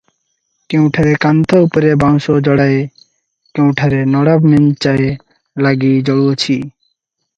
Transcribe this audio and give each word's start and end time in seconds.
କେଉଁଠାରେ 0.73 1.11
କାନ୍ଥ 1.25 1.59
ଉପରେ 1.65 1.91
ବାଉଁଶ 2.03 2.37
ଯୋଡ଼ାଏ, 2.47 2.79
କେଉଁଠାରେ 3.59 4.01
ନଡ଼ା 4.15 4.35
ମେଞ୍ଚାଏ 4.47 5.11
ଲାଗି 5.67 5.93
ଜଳୁଅଛି। 6.09 6.61